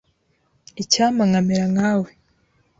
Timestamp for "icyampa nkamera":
0.81-1.65